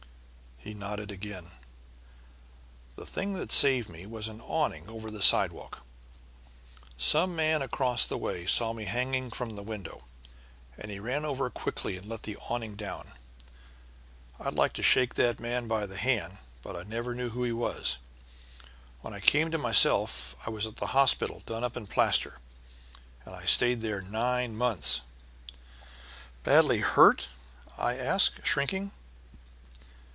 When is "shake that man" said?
14.83-15.67